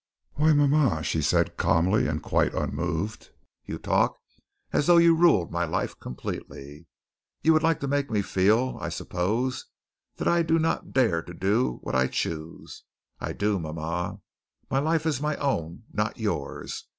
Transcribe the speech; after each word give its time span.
"Why, 0.33 0.51
mama," 0.53 1.03
she 1.03 1.21
said 1.21 1.57
calmly 1.57 2.07
and 2.07 2.23
quite 2.23 2.55
unmoved, 2.55 3.29
"you 3.65 3.77
talk 3.77 4.17
as 4.73 4.87
though 4.87 4.97
you 4.97 5.13
ruled 5.13 5.51
my 5.51 5.63
life 5.63 5.93
completely. 5.99 6.87
You 7.43 7.53
would 7.53 7.61
like 7.61 7.79
to 7.81 7.87
make 7.87 8.09
me 8.09 8.23
feel, 8.23 8.79
I 8.81 8.89
suppose, 8.89 9.67
that 10.15 10.27
I 10.27 10.41
do 10.41 10.57
not 10.57 10.91
dare 10.91 11.21
to 11.21 11.35
do 11.35 11.77
what 11.83 11.93
I 11.93 12.07
choose. 12.07 12.81
I 13.19 13.33
do, 13.33 13.59
mama. 13.59 14.21
My 14.71 14.79
life 14.79 15.05
is 15.05 15.21
my 15.21 15.35
own, 15.37 15.83
not 15.93 16.17
yours. 16.17 16.87